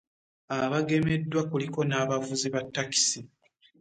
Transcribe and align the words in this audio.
Abagemeddwa 0.61 1.41
kuliko 1.51 1.79
n'abavuzi 1.89 2.47
ba 2.53 2.61
ttakisi. 2.67 3.19